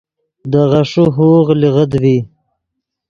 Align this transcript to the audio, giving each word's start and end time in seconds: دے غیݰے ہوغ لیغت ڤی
دے 0.51 0.61
غیݰے 0.71 1.03
ہوغ 1.15 1.47
لیغت 1.61 1.91
ڤی 2.01 2.15